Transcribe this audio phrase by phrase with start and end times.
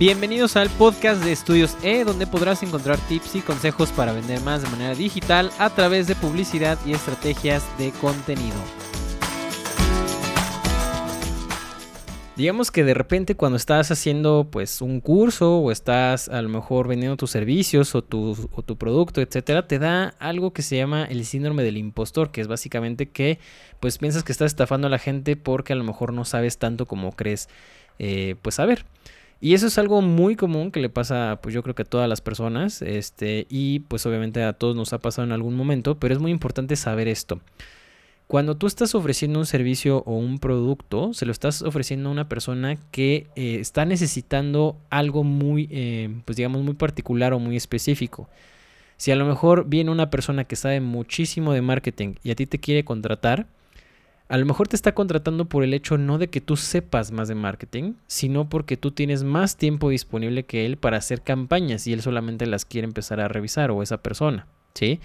[0.00, 4.62] Bienvenidos al podcast de Estudios E, donde podrás encontrar tips y consejos para vender más
[4.62, 8.56] de manera digital a través de publicidad y estrategias de contenido.
[12.34, 16.88] Digamos que de repente cuando estás haciendo pues un curso o estás a lo mejor
[16.88, 18.34] vendiendo tus servicios o tu,
[18.78, 23.10] producto, etcétera, te da algo que se llama el síndrome del impostor, que es básicamente
[23.10, 23.38] que
[23.80, 26.86] pues piensas que estás estafando a la gente porque a lo mejor no sabes tanto
[26.86, 27.50] como crees
[27.98, 28.86] eh, pues saber.
[29.40, 32.08] Y eso es algo muy común que le pasa, pues yo creo que a todas
[32.08, 36.12] las personas, este, y pues obviamente a todos nos ha pasado en algún momento, pero
[36.14, 37.40] es muy importante saber esto.
[38.26, 42.28] Cuando tú estás ofreciendo un servicio o un producto, se lo estás ofreciendo a una
[42.28, 48.28] persona que eh, está necesitando algo muy, eh, pues digamos, muy particular o muy específico.
[48.98, 52.46] Si a lo mejor viene una persona que sabe muchísimo de marketing y a ti
[52.46, 53.46] te quiere contratar,
[54.30, 57.26] a lo mejor te está contratando por el hecho no de que tú sepas más
[57.26, 61.92] de marketing, sino porque tú tienes más tiempo disponible que él para hacer campañas y
[61.92, 65.00] él solamente las quiere empezar a revisar o esa persona, ¿sí?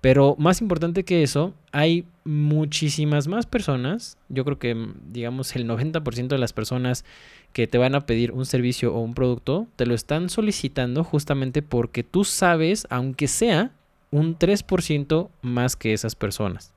[0.00, 4.74] Pero más importante que eso, hay muchísimas más personas, yo creo que
[5.12, 7.04] digamos el 90% de las personas
[7.52, 11.60] que te van a pedir un servicio o un producto, te lo están solicitando justamente
[11.60, 13.72] porque tú sabes, aunque sea
[14.10, 16.72] un 3% más que esas personas.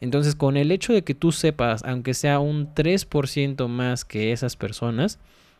[0.00, 4.56] Entonces, con el hecho de que tú sepas, aunque sea un 3% más que esas
[4.56, 5.18] personas,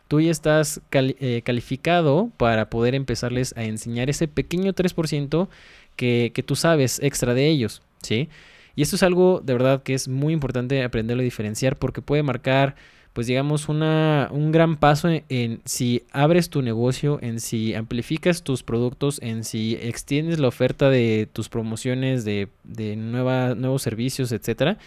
[0.09, 5.49] tú ya estás eh, calificado para poder empezarles a enseñar ese pequeño 3%
[5.97, 8.29] que, que tú sabes extra de ellos, ¿sí?
[8.75, 12.23] Y esto es algo de verdad que es muy importante aprenderlo a diferenciar porque puede
[12.23, 12.77] marcar
[13.13, 18.63] pues digamos, una, un gran paso en, si abres tu negocio, en si amplificas tus
[18.63, 24.79] productos, en si extiendes la oferta de tus promociones, de, de nuevos servicios, etcétera.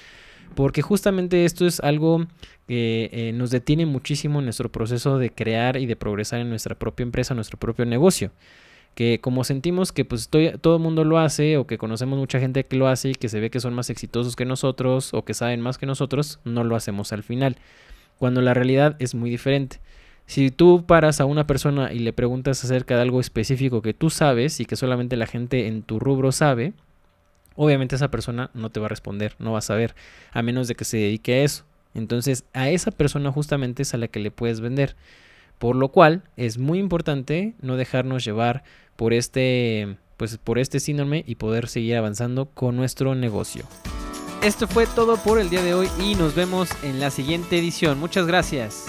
[0.55, 2.27] Porque justamente esto es algo
[2.67, 6.75] que eh, nos detiene muchísimo en nuestro proceso de crear y de progresar en nuestra
[6.75, 8.31] propia empresa, nuestro propio negocio
[8.95, 12.64] que como sentimos que pues todo el mundo lo hace o que conocemos mucha gente
[12.64, 15.33] que lo hace y que se ve que son más exitosos que nosotros o que
[15.33, 17.58] saben más que nosotros, no lo hacemos al final
[18.23, 19.82] cuando la realidad es muy diferente.
[20.28, 24.10] Si tú paras a una persona y le preguntas acerca de algo específico que tú
[24.10, 26.72] sabes y que solamente la gente en tu rubro sabe,
[27.58, 29.94] obviamente esa persona no te va a responder, no va a saber,
[30.32, 31.66] a menos de que se dedique a eso.
[31.94, 34.95] Entonces a esa persona justamente es a la que le puedes vender.
[35.60, 38.64] Por lo cual es muy importante no dejarnos llevar
[38.95, 43.66] por este, pues, por este síndrome y poder seguir avanzando con nuestro negocio.
[44.43, 47.98] Esto fue todo por el día de hoy y nos vemos en la siguiente edición.
[47.98, 48.87] Muchas gracias.